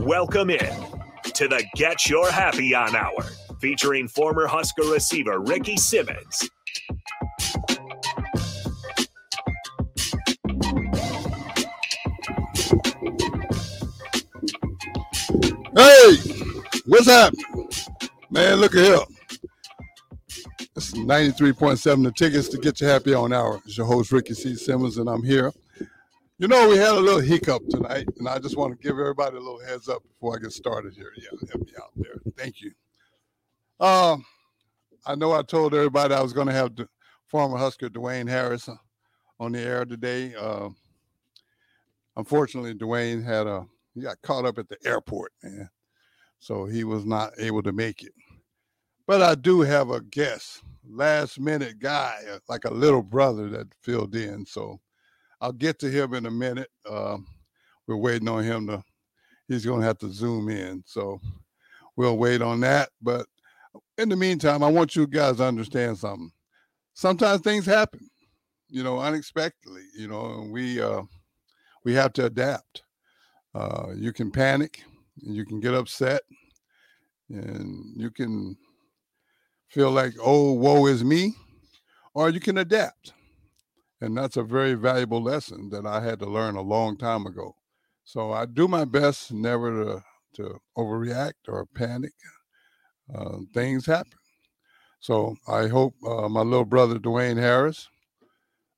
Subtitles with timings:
[0.00, 0.74] Welcome in
[1.34, 3.22] to the Get Your Happy On Hour,
[3.60, 6.48] featuring former Husker receiver Ricky Simmons.
[15.76, 16.16] Hey,
[16.86, 17.34] what's up?
[18.30, 18.98] Man, look at here.
[20.76, 23.60] Is 93.7 the tickets to get you happy on hour.
[23.64, 24.54] It's your host, Ricky C.
[24.54, 25.52] Simmons, and I'm here.
[26.40, 29.36] You know, we had a little hiccup tonight, and I just want to give everybody
[29.36, 31.10] a little heads up before I get started here.
[31.16, 32.20] Yeah, help me out there.
[32.36, 32.70] Thank you.
[33.84, 34.24] Um,
[35.04, 36.88] I know I told everybody I was going to have the
[37.26, 38.68] former Husker Dwayne Harris
[39.40, 40.32] on the air today.
[40.36, 40.68] Uh,
[42.16, 43.66] unfortunately, Dwayne had a
[43.96, 45.68] he got caught up at the airport, man,
[46.38, 48.12] so he was not able to make it.
[49.08, 53.66] But I do have a guest, last minute guy, uh, like a little brother that
[53.82, 54.46] filled in.
[54.46, 54.78] So
[55.40, 56.70] I'll get to him in a minute.
[56.88, 57.18] Uh,
[57.86, 58.82] we're waiting on him to,
[59.46, 60.82] he's going to have to zoom in.
[60.86, 61.20] So
[61.96, 62.90] we'll wait on that.
[63.00, 63.26] But
[63.96, 66.30] in the meantime, I want you guys to understand something.
[66.94, 68.08] Sometimes things happen,
[68.68, 71.02] you know, unexpectedly, you know, and we, uh,
[71.84, 72.82] we have to adapt.
[73.54, 74.82] Uh, you can panic,
[75.16, 76.22] you can get upset,
[77.30, 78.56] and you can
[79.68, 81.34] feel like, oh, woe is me,
[82.14, 83.12] or you can adapt.
[84.00, 87.56] And that's a very valuable lesson that I had to learn a long time ago.
[88.04, 90.04] So I do my best never to,
[90.36, 92.12] to overreact or panic.
[93.12, 94.12] Uh, things happen.
[95.00, 97.88] So I hope uh, my little brother, Dwayne Harris,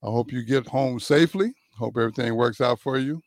[0.03, 1.53] I hope you get home safely.
[1.77, 3.21] Hope everything works out for you.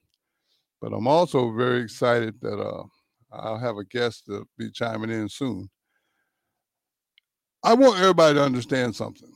[0.82, 2.84] But I'm also very excited that uh,
[3.32, 5.70] I'll have a guest to be chiming in soon.
[7.64, 9.32] I want everybody to understand something.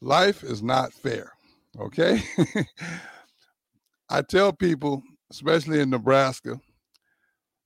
[0.00, 1.31] Life is not fair.
[1.78, 2.22] Okay.
[4.10, 6.60] I tell people, especially in Nebraska,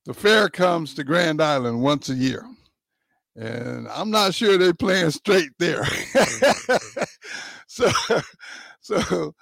[0.05, 2.45] the fair comes to Grand Island once a year.
[3.35, 5.83] And I'm not sure they're playing straight there.
[7.67, 7.91] so,
[8.79, 9.35] so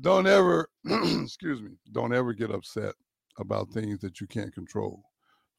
[0.00, 2.94] don't ever, excuse me, don't ever get upset
[3.38, 5.02] about things that you can't control.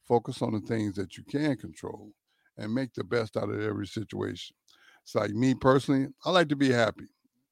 [0.07, 2.11] Focus on the things that you can control
[2.57, 4.55] and make the best out of every situation.
[5.03, 7.05] It's like me personally, I like to be happy.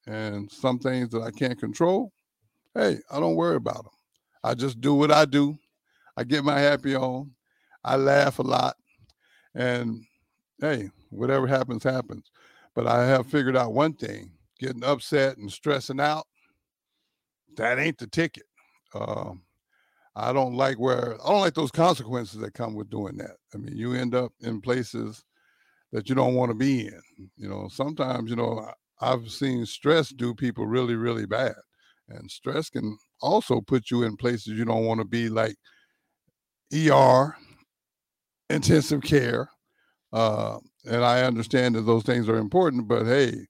[0.07, 2.11] And some things that I can't control,
[2.73, 3.93] hey, I don't worry about them.
[4.43, 5.57] I just do what I do.
[6.15, 7.31] I get my happy on.
[7.83, 8.75] I laugh a lot.
[9.55, 10.05] And
[10.59, 12.29] hey, whatever happens, happens.
[12.75, 16.27] But I have figured out one thing getting upset and stressing out,
[17.57, 18.45] that ain't the ticket.
[18.93, 19.41] Um,
[20.15, 23.37] I don't like where I don't like those consequences that come with doing that.
[23.53, 25.23] I mean, you end up in places
[25.91, 27.01] that you don't want to be in.
[27.37, 31.55] You know, sometimes, you know, I've seen stress do people really, really bad.
[32.09, 35.55] And stress can also put you in places you don't want to be, like
[36.73, 37.35] ER,
[38.49, 39.49] intensive care.
[40.13, 43.47] Uh, and I understand that those things are important, but hey,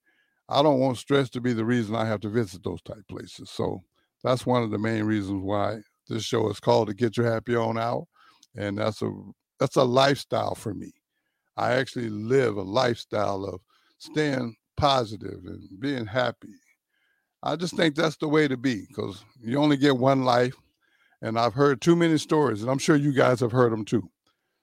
[0.50, 3.50] I don't want stress to be the reason I have to visit those type places.
[3.50, 3.84] So
[4.24, 7.56] that's one of the main reasons why this show is called to get your happy
[7.56, 8.08] on out.
[8.56, 9.12] And that's a
[9.60, 10.92] that's a lifestyle for me.
[11.58, 13.62] I actually live a lifestyle of
[13.98, 16.54] staying positive and being happy.
[17.44, 20.56] I just think that's the way to be because you only get one life.
[21.22, 24.10] And I've heard too many stories, and I'm sure you guys have heard them too.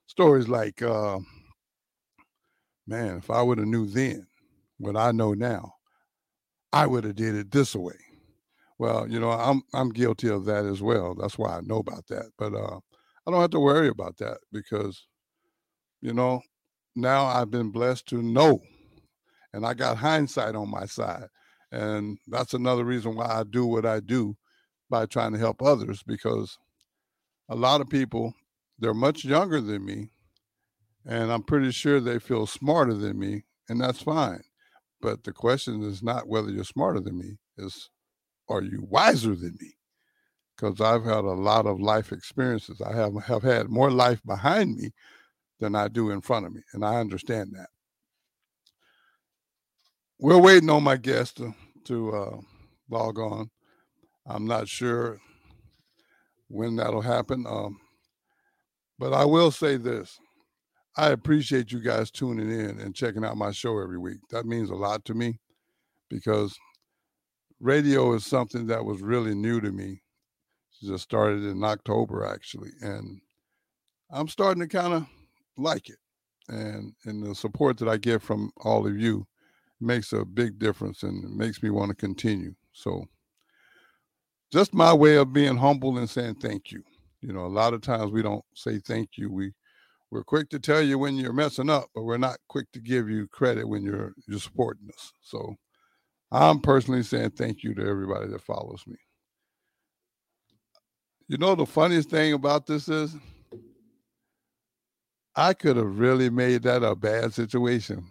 [0.07, 1.19] Stories like, uh,
[2.87, 4.27] man, if I would have knew then
[4.77, 5.73] what I know now,
[6.71, 7.95] I would have did it this way.
[8.77, 11.15] Well, you know, I'm I'm guilty of that as well.
[11.15, 12.31] That's why I know about that.
[12.37, 12.79] But uh,
[13.25, 15.07] I don't have to worry about that because,
[16.01, 16.41] you know,
[16.95, 18.61] now I've been blessed to know
[19.53, 21.27] and I got hindsight on my side.
[21.71, 24.35] And that's another reason why I do what I do
[24.89, 26.57] by trying to help others because
[27.49, 28.33] a lot of people,
[28.79, 30.09] they're much younger than me.
[31.05, 34.41] And I'm pretty sure they feel smarter than me, and that's fine.
[35.01, 37.89] But the question is not whether you're smarter than me, is
[38.47, 39.73] are you wiser than me?
[40.55, 42.81] Because I've had a lot of life experiences.
[42.81, 44.91] I have, have had more life behind me
[45.59, 46.61] than I do in front of me.
[46.73, 47.69] And I understand that
[50.23, 51.53] we're waiting on my guest to,
[51.83, 52.37] to uh,
[52.89, 53.49] log on.
[54.25, 55.19] I'm not sure
[56.47, 57.45] when that'll happen.
[57.45, 57.77] Um,
[58.97, 60.17] but I will say this
[60.95, 64.19] I appreciate you guys tuning in and checking out my show every week.
[64.29, 65.41] That means a lot to me
[66.09, 66.57] because
[67.59, 70.03] radio is something that was really new to me.
[70.81, 72.71] It just started in October, actually.
[72.79, 73.19] And
[74.09, 75.05] I'm starting to kind of
[75.57, 75.99] like it.
[76.47, 79.27] And, and the support that I get from all of you
[79.83, 82.55] makes a big difference and makes me want to continue.
[82.71, 83.05] So,
[84.51, 86.83] just my way of being humble and saying thank you.
[87.21, 89.31] You know, a lot of times we don't say thank you.
[89.31, 89.53] We
[90.11, 93.09] we're quick to tell you when you're messing up, but we're not quick to give
[93.09, 95.11] you credit when you're you're supporting us.
[95.21, 95.55] So
[96.31, 98.95] I'm personally saying thank you to everybody that follows me.
[101.27, 103.15] You know the funniest thing about this is
[105.35, 108.05] I could have really made that a bad situation.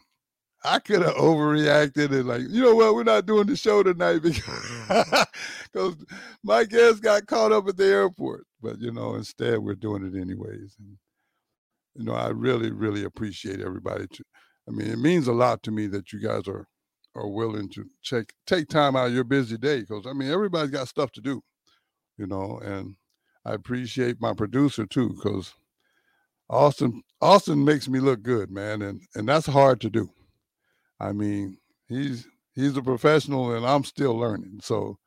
[0.64, 4.20] I could have overreacted and like, you know what, we're not doing the show tonight
[4.20, 5.22] because mm-hmm.
[5.72, 5.96] because
[6.44, 8.46] my guest got caught up at the airport.
[8.60, 10.76] But you know, instead we're doing it anyways.
[10.78, 10.96] And
[11.94, 14.06] you know, I really, really appreciate everybody.
[14.06, 14.24] To,
[14.68, 16.66] I mean, it means a lot to me that you guys are
[17.14, 20.70] are willing to take take time out of your busy day because I mean everybody's
[20.70, 21.42] got stuff to do,
[22.16, 22.94] you know, and
[23.44, 25.52] I appreciate my producer too because
[26.48, 30.10] Austin Austin makes me look good, man, and and that's hard to do.
[31.02, 31.58] I mean,
[31.88, 34.60] he's he's a professional, and I'm still learning.
[34.62, 34.98] So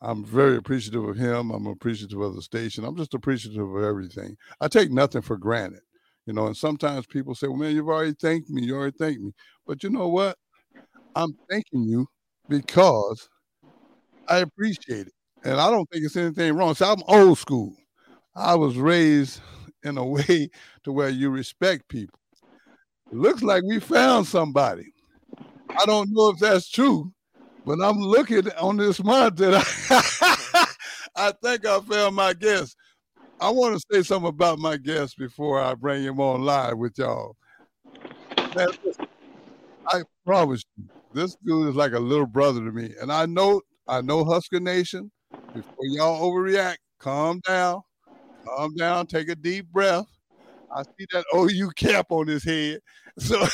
[0.00, 1.50] I'm very appreciative of him.
[1.50, 2.84] I'm appreciative of the station.
[2.84, 4.36] I'm just appreciative of everything.
[4.60, 5.82] I take nothing for granted,
[6.26, 6.46] you know.
[6.48, 8.64] And sometimes people say, "Well, man, you've already thanked me.
[8.64, 9.32] You already thanked me."
[9.66, 10.38] But you know what?
[11.16, 12.08] I'm thanking you
[12.48, 13.28] because
[14.28, 15.12] I appreciate it,
[15.44, 16.74] and I don't think it's anything wrong.
[16.74, 17.74] So I'm old school.
[18.36, 19.40] I was raised
[19.84, 20.50] in a way
[20.84, 22.18] to where you respect people.
[23.12, 24.91] It looks like we found somebody.
[25.80, 27.12] I don't know if that's true,
[27.64, 29.52] but I'm looking on this monitor.
[31.16, 32.76] I think I found my guest.
[33.40, 36.96] I want to say something about my guest before I bring him on live with
[36.98, 37.36] y'all.
[38.54, 38.68] Man,
[39.88, 42.94] I promise you, this dude is like a little brother to me.
[43.00, 45.10] And I know, I know Husker Nation.
[45.54, 47.82] Before y'all overreact, calm down,
[48.46, 50.06] calm down, take a deep breath.
[50.74, 52.80] I see that OU cap on his head.
[53.18, 53.44] So,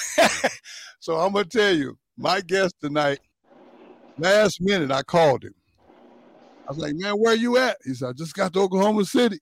[1.01, 3.21] so I'm gonna tell you, my guest tonight,
[4.19, 5.55] last minute I called him.
[6.67, 7.79] I was like, man, where you at?
[7.85, 9.39] He said, I just got to Oklahoma City.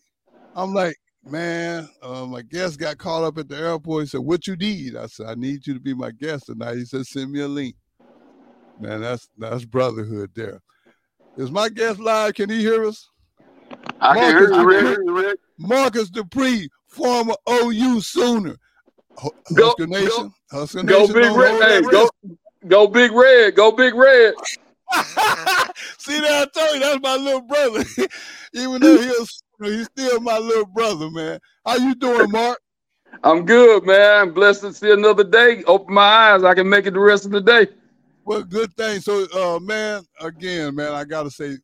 [0.55, 0.95] I'm like,
[1.25, 4.05] man, uh, my guest got caught up at the airport.
[4.05, 4.95] He said, what you need?
[4.95, 6.77] I said, I need you to be my guest tonight.
[6.77, 7.75] He said, send me a link.
[8.79, 10.61] Man, that's that's brotherhood there.
[11.39, 12.35] Is my guest live?
[12.35, 13.09] Can he hear us?
[14.01, 15.39] I Marcus can hear you, Rick.
[15.59, 18.57] Marcus Dupree, former OU Sooner.
[19.55, 20.09] Go, Husker Nation.
[20.51, 21.07] Go, Husker Nation.
[21.07, 21.63] Go Big Red.
[21.63, 22.11] Hey, go,
[22.69, 23.55] go Big Red.
[23.55, 24.35] Go Big Red.
[25.99, 27.85] See that I told you that's my little brother.
[28.55, 31.39] Even though he's he's still my little brother, man.
[31.65, 32.59] How you doing, Mark?
[33.23, 34.21] I'm good, man.
[34.21, 35.65] I'm blessed to see another day.
[35.65, 36.45] Open my eyes.
[36.45, 37.67] I can make it the rest of the day.
[38.25, 39.01] Well, good thing.
[39.01, 41.57] So, uh, man, again, man, I gotta say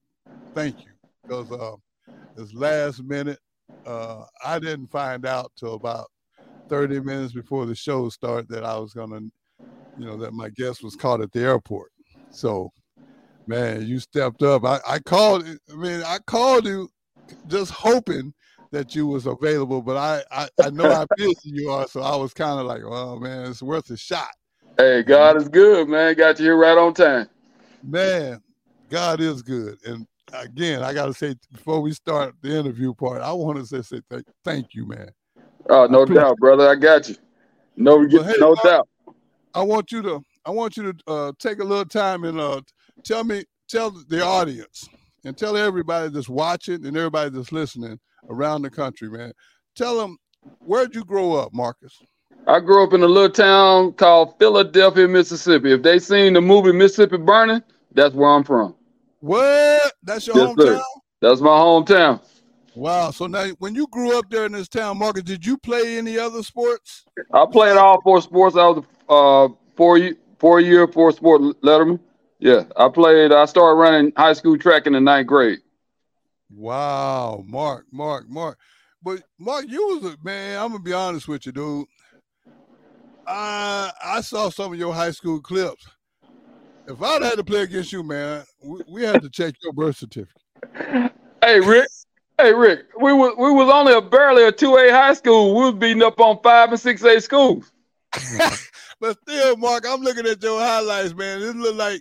[0.55, 0.93] thank you
[1.27, 1.77] because uh,
[2.37, 3.39] this last minute,
[3.87, 6.07] uh, I didn't find out till about
[6.69, 9.21] 30 minutes before the show started that I was gonna,
[9.97, 11.91] you know, that my guest was caught at the airport.
[12.31, 12.73] So,
[13.47, 14.65] man, you stepped up.
[14.65, 15.45] I, I called.
[15.47, 16.89] I mean, I called you
[17.47, 18.33] just hoping
[18.71, 22.17] that you was available, but I I, I know how busy you are, so I
[22.17, 24.31] was kind of like, oh man, it's worth a shot.
[24.79, 26.15] Hey, God is good, man.
[26.15, 27.29] Got you here right on time.
[27.83, 28.41] Man,
[28.89, 33.23] God is good, and again, I got to say before we start the interview part,
[33.23, 35.11] I want to say, say thank, thank you, man.
[35.69, 36.69] Oh, no doubt, brother.
[36.69, 37.17] I got you.
[37.77, 38.89] No, well, hey, no I, doubt.
[39.55, 42.61] I want you to, I want you to uh, take a little time and uh,
[43.05, 44.89] tell me, tell the audience,
[45.25, 49.33] and tell everybody that's watching and everybody that's listening around the country, man.
[49.77, 50.17] Tell them
[50.61, 51.99] where'd you grow up, Marcus?
[52.47, 55.73] I grew up in a little town called Philadelphia, Mississippi.
[55.73, 57.63] If they seen the movie Mississippi Burning,
[57.95, 58.75] that's where I'm from.
[59.21, 59.93] What?
[60.03, 60.79] That's your yes, hometown?
[60.79, 60.83] Sir.
[61.21, 62.21] That's my hometown.
[62.75, 63.11] Wow.
[63.11, 66.19] So now, when you grew up there in this town, Marcus, did you play any
[66.19, 67.05] other sports?
[67.33, 68.57] I played all four sports.
[68.57, 69.99] I was a uh, four
[70.39, 72.01] four year four sport letterman.
[72.39, 73.33] Yeah, I played.
[73.33, 75.61] I started running high school track in the ninth grade.
[76.51, 78.59] Wow, Mark, Mark, Mark.
[79.03, 80.59] But Mark, you was a man.
[80.59, 81.87] I'm gonna be honest with you, dude.
[83.27, 85.87] I I saw some of your high school clips
[86.87, 89.97] if I'd had to play against you, man, we, we had to check your birth
[89.97, 90.43] certificate.
[91.45, 91.89] Hey, Rick.
[92.39, 92.87] Hey, Rick.
[93.01, 95.55] We was we was only a barely a two A high school.
[95.55, 97.71] We was beating up on five and six A schools.
[99.03, 101.41] but still, Mark, I'm looking at your highlights, man.
[101.41, 102.01] This look like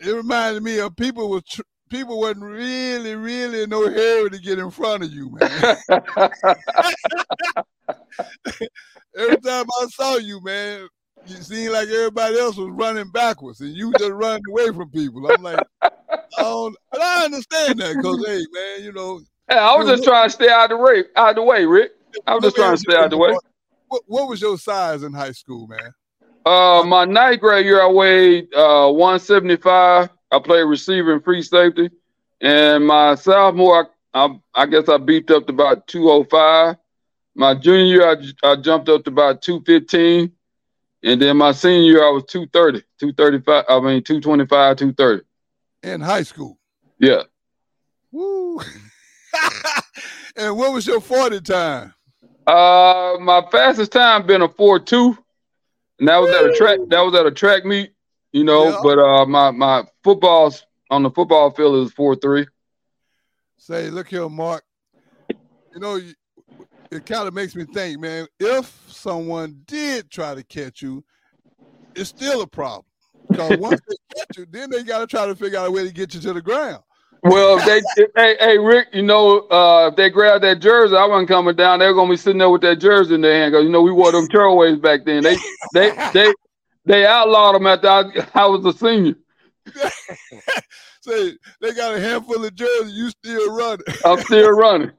[0.00, 1.60] it reminded me of people was tr-
[1.90, 5.76] people wasn't really, really no hurry to get in front of you, man.
[9.14, 10.88] Every time I saw you, man,
[11.26, 15.30] you seemed like everybody else was running backwards and you just running away from people.
[15.30, 15.92] I'm like, I
[16.38, 19.20] don't, and I understand that because, hey, man, you know.
[19.50, 21.66] Hey, I was just trying to stay out of the way, out of the way,
[21.66, 21.90] Rick.
[22.26, 23.36] I was just trying to stay out of the way.
[23.88, 25.92] What, what was your size in high school, man?
[26.44, 30.08] Uh, my ninth grade year, I weighed uh 175.
[30.30, 31.90] I played receiver and free safety.
[32.40, 36.76] And my sophomore, I, I guess I beefed up to about 205.
[37.34, 40.32] My junior year, I, I jumped up to about 215.
[41.04, 45.22] And then my senior year, I was 230, 235, I mean, 225, 230.
[45.82, 46.58] In high school?
[46.98, 47.22] Yeah.
[48.10, 48.60] Woo.
[50.36, 51.94] and what was your 40 time?
[52.46, 55.16] Uh, my fastest time been a 4-2.
[56.02, 57.92] And that was at a track, that was at a track meet,
[58.32, 58.80] you know, yeah.
[58.82, 62.44] but uh my my football's on the football field is 4-3.
[63.56, 64.64] Say, look here, Mark.
[65.30, 66.00] You know,
[66.90, 71.04] it kind of makes me think, man, if someone did try to catch you,
[71.94, 72.84] it's still a problem.
[73.30, 75.86] Because once they catch you, then they got to try to figure out a way
[75.86, 76.82] to get you to the ground.
[77.22, 80.96] Well, if they, if, hey, hey, Rick, you know, uh, if they grab that jersey,
[80.96, 81.78] I wasn't coming down.
[81.78, 83.92] They're gonna be sitting there with that jersey in their hand because you know we
[83.92, 85.22] wore them tearaways back then.
[85.22, 85.36] They,
[85.72, 86.32] they, they,
[86.84, 89.14] they outlawed them after I, I was a senior.
[91.02, 93.86] Say they got a handful of jerseys, you still running.
[94.04, 94.90] I'm still running.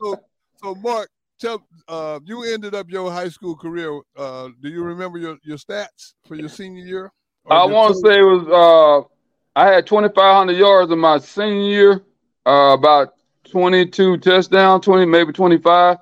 [0.00, 0.20] so,
[0.62, 4.00] so Mark, tell uh, you ended up your high school career.
[4.16, 7.12] Uh, do you remember your, your stats for your senior year?
[7.50, 9.08] I want to say it was uh,
[9.58, 12.04] I had 2,500 yards in my senior year,
[12.46, 13.14] uh, about
[13.50, 15.96] 22 touchdowns, 20 maybe 25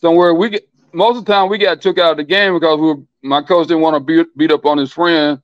[0.00, 0.34] somewhere.
[0.34, 2.88] We get most of the time we got took out of the game because we
[2.88, 5.40] were, my coach didn't want to beat, beat up on his friend.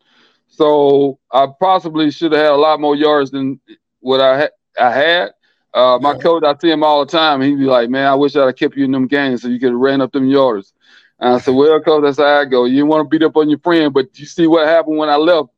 [0.49, 3.61] So I possibly should have had a lot more yards than
[4.00, 4.50] what I had.
[4.81, 5.31] I had.
[5.73, 6.19] Uh, my yeah.
[6.19, 7.40] coach, I see him all the time.
[7.40, 9.61] He'd be like, "Man, I wish I'd have kept you in them games so you
[9.61, 10.73] could have ran up them yards."
[11.21, 12.64] And I said, "Well, coach, that's how I go.
[12.64, 15.14] You want to beat up on your friend, but you see what happened when I
[15.14, 15.50] left?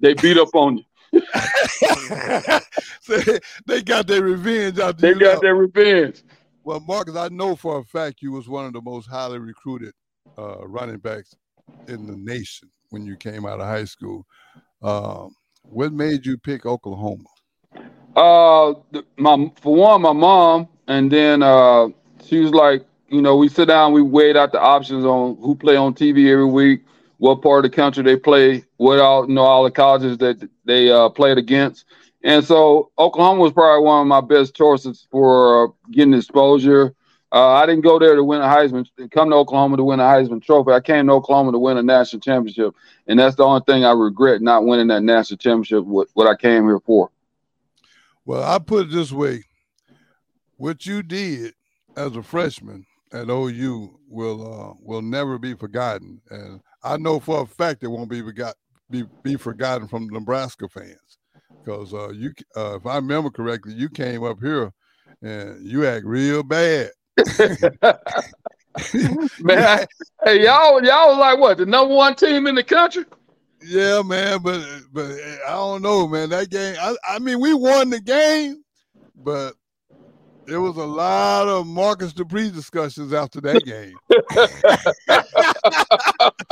[0.00, 0.84] They beat up on you."
[3.00, 3.18] so
[3.66, 5.14] they got their revenge out there.
[5.14, 6.22] They got their revenge.
[6.64, 9.92] Well, Marcus, I know for a fact you was one of the most highly recruited
[10.38, 11.34] uh, running backs
[11.88, 14.26] in the nation when you came out of high school.
[14.82, 17.24] Um, what made you pick Oklahoma?
[18.14, 18.74] Uh,
[19.16, 21.88] my for one, my mom, and then uh,
[22.24, 25.54] she was like, you know, we sit down, we weighed out the options on who
[25.54, 26.84] play on TV every week,
[27.22, 30.48] what part of the country they play, what all you know, all the colleges that
[30.64, 31.84] they uh, played against,
[32.24, 36.92] and so Oklahoma was probably one of my best choices for uh, getting exposure.
[37.30, 40.02] Uh, I didn't go there to win a Heisman, come to Oklahoma to win a
[40.02, 40.72] Heisman Trophy.
[40.72, 42.74] I came to Oklahoma to win a national championship,
[43.06, 45.84] and that's the only thing I regret not winning that national championship.
[45.84, 47.12] What, what I came here for.
[48.24, 49.44] Well, I put it this way:
[50.56, 51.54] what you did
[51.96, 57.42] as a freshman at OU will uh, will never be forgotten, and I know for
[57.42, 58.54] a fact it won't be forgot
[58.90, 61.18] be, be forgotten from Nebraska fans
[61.64, 64.72] because uh, you, uh, if I remember correctly, you came up here
[65.22, 66.90] and you act real bad.
[69.40, 69.86] man,
[70.24, 73.04] hey y'all, y'all was like what the number one team in the country?
[73.64, 74.62] Yeah, man, but
[74.92, 75.12] but
[75.46, 76.30] I don't know, man.
[76.30, 78.62] That game, I, I mean, we won the game,
[79.14, 79.54] but
[80.46, 83.94] there was a lot of Marcus Dupree discussions after that game.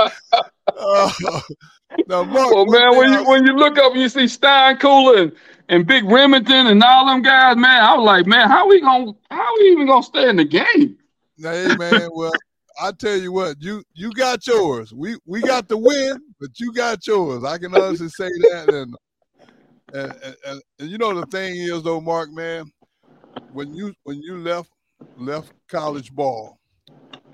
[1.00, 1.40] uh,
[2.08, 5.32] now, Mark, well, man, when you when you look up and you see Stein and,
[5.68, 9.12] and Big Rimington and all them guys, man, I was like, man, how we gonna
[9.30, 10.98] how we even gonna stay in the game?
[11.38, 12.32] Hey, man, well.
[12.82, 14.94] I tell you what, you you got yours.
[14.94, 17.44] We we got the win, but you got yours.
[17.44, 18.70] I can honestly say that.
[18.72, 18.94] And
[19.92, 22.70] and, and, and, and you know the thing is though, Mark, man,
[23.52, 24.70] when you when you left
[25.16, 26.58] left college ball,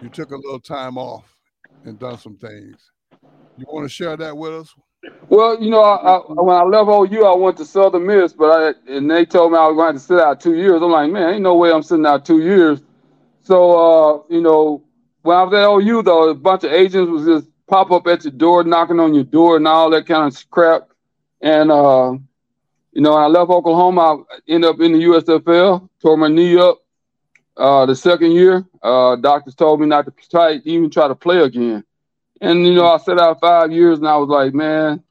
[0.03, 1.37] you took a little time off
[1.85, 2.91] and done some things.
[3.59, 4.75] You want to share that with us?
[5.29, 8.51] Well, you know, I, I, when I left OU, I went to Southern Miss, but
[8.51, 10.83] I and they told me I was going to, sit out two years.
[10.83, 12.83] I'm like, man, ain't no way I'm sitting out two years.
[13.41, 14.83] So, uh, you know,
[15.23, 18.25] when I was at OU, though, a bunch of agents was just pop up at
[18.25, 20.89] your door, knocking on your door, and all that kind of crap.
[21.41, 22.13] And uh,
[22.93, 26.83] you know, I left Oklahoma, I ended up in the USFL, tore my knee up.
[27.57, 31.39] Uh, the second year, uh, doctors told me not to try even try to play
[31.39, 31.85] again.
[32.41, 35.03] And you know, I sat out five years, and I was like, man,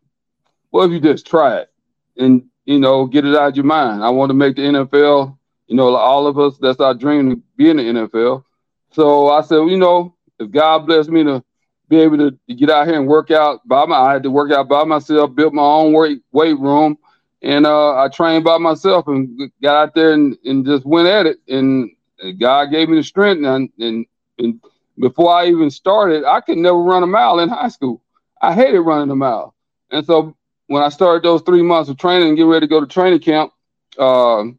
[0.69, 1.71] what if you just try it
[2.17, 4.03] and you know get it out of your mind?
[4.03, 5.37] I want to make the NFL.
[5.67, 8.43] You know, all of us, that's our dream to be in the NFL.
[8.91, 11.43] So I said, you know, if God bless me to
[11.89, 14.31] be able to, to get out here and work out by my, I had to
[14.31, 16.97] work out by myself, built my own weight weight room,
[17.41, 21.25] and uh, I trained by myself and got out there and, and just went at
[21.25, 21.37] it.
[21.47, 21.91] And
[22.39, 23.45] God gave me the strength.
[23.45, 24.05] And, and,
[24.39, 24.61] and
[24.99, 28.01] before I even started, I could never run a mile in high school.
[28.41, 29.55] I hated running a mile.
[29.91, 30.35] And so
[30.67, 33.19] when I started those three months of training and getting ready to go to training
[33.19, 33.51] camp,
[33.99, 34.57] uh, and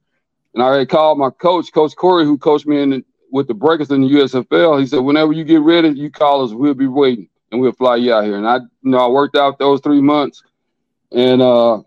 [0.62, 4.00] I already called my coach, Coach Coury, who coached me in with the Breakers in
[4.00, 4.81] the USFL.
[4.81, 6.52] He said, whenever you get ready, you call us.
[6.52, 8.37] We'll be waiting, and we'll fly you out here.
[8.37, 10.43] And I, you know, I worked out those three months,
[11.12, 11.83] and uh,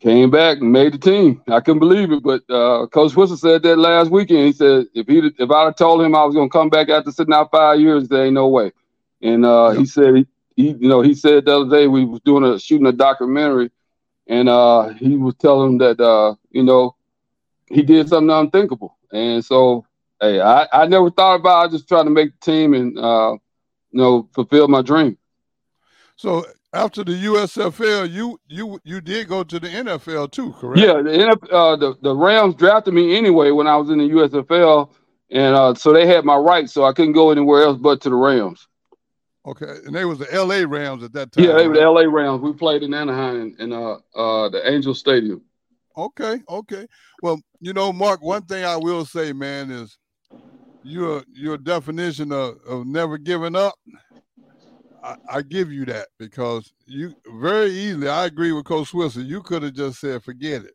[0.00, 1.42] came back and made the team.
[1.48, 4.46] I couldn't believe it, but uh, Coach Switzer said that last weekend.
[4.46, 6.88] He said if he if I'd have told him I was going to come back
[6.88, 8.72] after sitting out five years, there ain't no way.
[9.22, 9.78] And uh, yep.
[9.78, 10.26] he said he,
[10.56, 13.70] he, you know, he said the other day we was doing a shooting a documentary,
[14.26, 16.94] and uh, he was telling that uh, you know
[17.68, 18.96] he did something unthinkable.
[19.12, 19.86] And so,
[20.20, 21.64] hey, I, I never thought about.
[21.64, 21.68] It.
[21.68, 23.36] I just tried to make the team and uh,
[23.90, 25.16] you know fulfill my dream.
[26.16, 26.44] So
[26.76, 30.80] after the USFL, you you you did go to the NFL too, correct?
[30.80, 34.08] Yeah, the NFL, uh, the the Rams drafted me anyway when I was in the
[34.08, 34.90] USFL,
[35.30, 38.10] and uh, so they had my rights, so I couldn't go anywhere else but to
[38.10, 38.68] the Rams.
[39.46, 40.66] Okay, and they was the L.A.
[40.66, 41.44] Rams at that time.
[41.44, 42.08] Yeah, they were the L.A.
[42.08, 42.42] Rams.
[42.42, 45.42] We played in Anaheim in uh uh the Angel Stadium.
[45.96, 46.86] Okay, okay.
[47.22, 49.96] Well, you know, Mark, one thing I will say, man, is
[50.82, 53.74] your your definition of, of never giving up
[55.06, 58.08] I, I, give you that because you very easily.
[58.08, 59.20] I agree with Coach Switzer.
[59.20, 60.74] You could have just said forget it,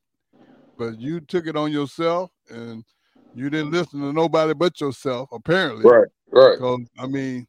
[0.78, 2.84] but you took it on yourself and
[3.34, 5.30] you didn't listen to nobody but yourself.
[5.34, 6.58] Apparently, right, right.
[6.58, 7.46] Because I mean,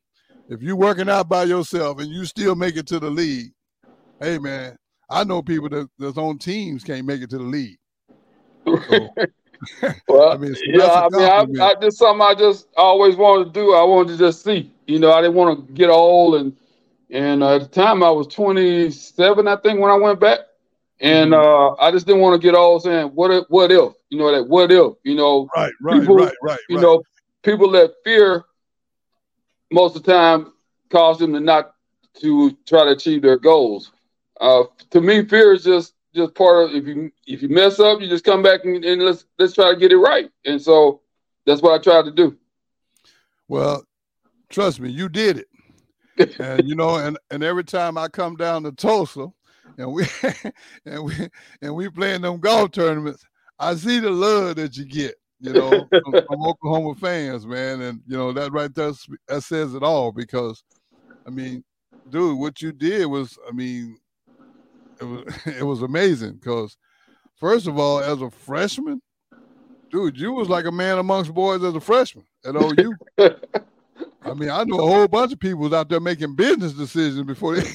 [0.48, 3.52] if you're working out by yourself and you still make it to the league,
[4.18, 4.76] hey man,
[5.08, 7.78] I know people that, that's on teams can't make it to the league.
[8.66, 9.08] So,
[10.08, 11.08] well, I mean, yeah, I
[11.46, 13.74] mean, I, I, just something I just always wanted to do.
[13.74, 14.72] I wanted to just see.
[14.86, 16.56] You know, I didn't want to get old and
[17.12, 20.38] and uh, at the time, I was 27, I think, when I went back.
[20.98, 21.82] And mm-hmm.
[21.82, 24.32] uh, I just didn't want to get all saying, what if, what if, you know,
[24.32, 26.82] that what if, you know, right, right, people, right, right, you right.
[26.82, 27.02] know,
[27.42, 28.46] people let fear
[29.70, 30.52] most of the time
[30.90, 31.74] cause them to not
[32.20, 33.92] to try to achieve their goals.
[34.40, 38.00] Uh, to me, fear is just just part of if you if you mess up,
[38.00, 40.30] you just come back and, and let's let's try to get it right.
[40.44, 41.00] And so
[41.46, 42.36] that's what I tried to do.
[43.48, 43.84] Well,
[44.50, 45.48] trust me, you did it
[46.38, 49.28] and you know, and and every time I come down to Tulsa,
[49.78, 50.04] and we
[50.86, 51.14] and we
[51.60, 53.24] and we playing them golf tournaments,
[53.58, 58.00] I see the love that you get, you know, from, from Oklahoma fans, man, and
[58.06, 58.92] you know that right there
[59.28, 60.62] that says it all because,
[61.26, 61.64] I mean,
[62.08, 63.96] dude, what you did was, I mean,
[65.00, 66.76] it was it was amazing because,
[67.36, 69.00] first of all, as a freshman,
[69.90, 72.96] dude, you was like a man amongst boys as a freshman at OU.
[74.24, 77.26] I mean, I know a whole bunch of people was out there making business decisions
[77.26, 77.68] before they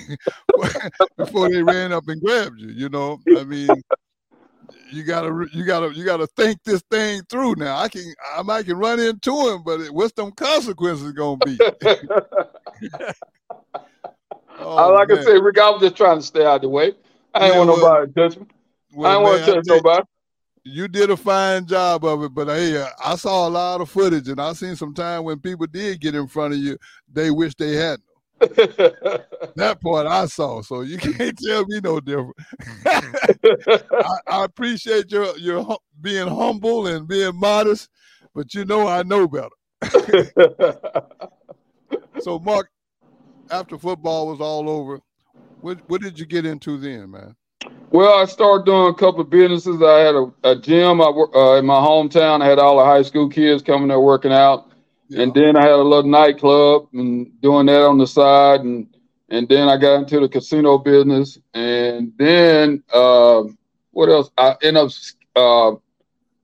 [1.17, 2.69] before they ran up and grabbed you.
[2.69, 3.69] You know, I mean,
[4.91, 7.55] you gotta you gotta you gotta think this thing through.
[7.55, 11.59] Now, I can I might can run into him, but what's them consequences gonna be?
[14.59, 15.19] oh, like man.
[15.19, 16.93] I said, Rick, I was just trying to stay out of the way.
[17.33, 18.45] I ain't yeah, want well, nobody to touch me.
[18.95, 20.03] Well, I ain't want to touch nobody
[20.67, 23.89] you did a fine job of it, but uh, hey, I saw a lot of
[23.89, 26.77] footage, and I seen some time when people did get in front of you,
[27.11, 28.03] they wish they hadn't.
[28.39, 32.35] that part I saw, so you can't tell me no different.
[32.85, 37.89] I, I, appreciate your your being humble and being modest,
[38.35, 39.49] but you know I know better.
[42.19, 42.69] so, Mark,
[43.49, 44.99] after football was all over,
[45.61, 47.35] what what did you get into then, man?
[47.97, 49.81] Well, I started doing a couple of businesses.
[49.81, 52.43] I had a, a gym I, uh, in my hometown.
[52.43, 54.69] I had all the high school kids coming there working out,
[55.09, 55.23] yeah.
[55.23, 58.85] and then I had a little nightclub and doing that on the side, and
[59.29, 63.41] and then I got into the casino business, and then uh,
[63.89, 64.29] what else?
[64.37, 64.91] I ended up
[65.35, 65.75] uh,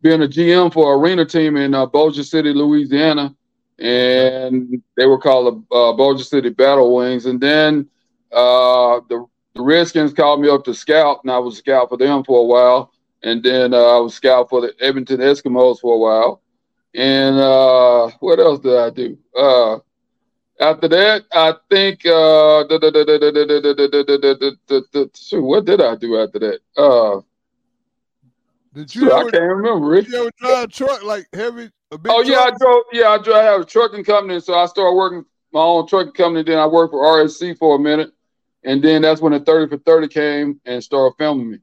[0.02, 3.36] being a GM for arena team in uh, Bossier City, Louisiana,
[3.78, 7.88] and they were called the uh, Bossier City Battle Wings, and then
[8.32, 11.98] uh, the the Redskins called me up to scout, and I was a scout for
[11.98, 12.92] them for a while.
[13.22, 16.42] And then uh, I was scout for the Edmonton Eskimos for a while.
[16.96, 19.18] And uh, what else did I do?
[19.36, 19.80] Uh,
[20.60, 22.06] after that, I think
[25.42, 26.60] what did I do after that?
[26.78, 27.22] Uh,
[28.74, 29.12] did you?
[29.12, 29.96] Ever, I can't remember.
[29.96, 31.70] Did you ever drive a truck like heavy?
[31.92, 32.84] oh yeah, I drove.
[32.92, 33.38] Yeah, I drove.
[33.38, 36.44] I have a trucking company, so I started working my own trucking company.
[36.44, 38.14] Then I worked for RSC for a minute
[38.64, 41.58] and then that's when the 30 for 30 came and started filming me.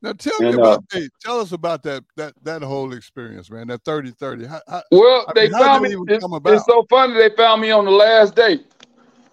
[0.00, 3.50] Now tell and, me about uh, hey, tell us about that that that whole experience,
[3.50, 3.66] man.
[3.66, 4.46] That 30 30.
[4.46, 4.60] How,
[4.92, 5.96] well, I they mean, found me.
[6.06, 8.60] It's, it's, so funny they found me on the last day.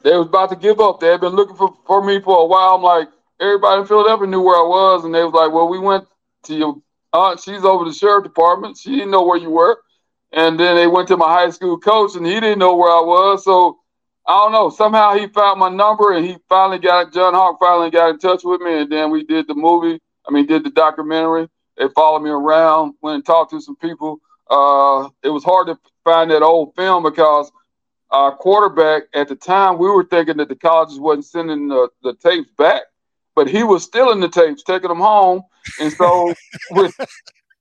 [0.02, 1.00] They was about to give up.
[1.00, 2.76] They had been looking for, for me for a while.
[2.76, 5.78] I'm like, everybody in Philadelphia knew where I was, and they was like, Well, we
[5.78, 6.06] went
[6.46, 6.82] to your
[7.16, 8.78] aunt, she's over the sheriff department.
[8.78, 9.80] She didn't know where you were.
[10.32, 13.02] And then they went to my high school coach and he didn't know where I
[13.02, 13.44] was.
[13.44, 13.80] So
[14.28, 14.70] I don't know.
[14.70, 18.44] Somehow he found my number and he finally got John Hock finally got in touch
[18.44, 20.00] with me and then we did the movie.
[20.28, 21.48] I mean, did the documentary.
[21.78, 24.20] They followed me around, went and talked to some people.
[24.50, 27.52] Uh, it was hard to find that old film because
[28.10, 32.14] our quarterback at the time we were thinking that the colleges wasn't sending the, the
[32.16, 32.84] tapes back,
[33.36, 35.42] but he was still in the tapes, taking them home.
[35.80, 36.34] And so
[36.70, 36.92] when,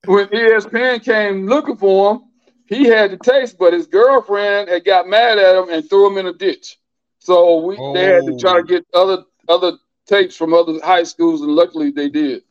[0.07, 2.23] when ESPN came looking for him,
[2.67, 6.19] he had the taste, but his girlfriend had got mad at him and threw him
[6.19, 6.79] in a ditch.
[7.19, 7.93] So we oh.
[7.95, 8.39] they had to oh.
[8.39, 8.63] try to oh.
[8.63, 12.43] get other other tapes from other high schools, and luckily they did.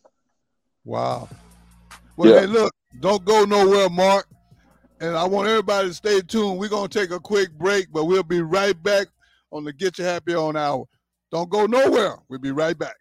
[0.85, 1.29] Wow.
[2.15, 2.41] Well, yeah.
[2.41, 4.27] hey, look, don't go nowhere, Mark.
[4.99, 6.59] And I want everybody to stay tuned.
[6.59, 9.07] We're gonna take a quick break, but we'll be right back
[9.51, 10.85] on the Get You Happy on Hour.
[11.31, 12.15] Don't go nowhere.
[12.29, 12.95] We'll be right back.